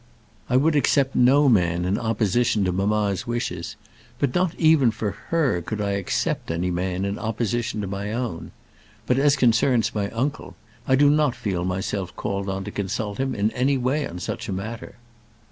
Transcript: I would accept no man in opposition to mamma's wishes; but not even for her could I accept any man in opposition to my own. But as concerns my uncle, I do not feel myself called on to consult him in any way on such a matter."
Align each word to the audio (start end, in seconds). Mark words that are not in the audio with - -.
I 0.49 0.57
would 0.57 0.75
accept 0.75 1.15
no 1.15 1.47
man 1.47 1.85
in 1.85 1.95
opposition 1.99 2.63
to 2.65 2.71
mamma's 2.71 3.27
wishes; 3.27 3.75
but 4.17 4.33
not 4.33 4.55
even 4.55 4.89
for 4.89 5.11
her 5.29 5.61
could 5.61 5.79
I 5.79 5.91
accept 5.91 6.49
any 6.49 6.71
man 6.71 7.05
in 7.05 7.19
opposition 7.19 7.81
to 7.81 7.85
my 7.87 8.11
own. 8.11 8.49
But 9.05 9.19
as 9.19 9.35
concerns 9.35 9.93
my 9.93 10.09
uncle, 10.09 10.55
I 10.87 10.95
do 10.95 11.07
not 11.11 11.35
feel 11.35 11.65
myself 11.65 12.15
called 12.15 12.49
on 12.49 12.63
to 12.63 12.71
consult 12.71 13.19
him 13.19 13.35
in 13.35 13.51
any 13.51 13.77
way 13.77 14.07
on 14.07 14.17
such 14.17 14.49
a 14.49 14.53
matter." 14.53 14.95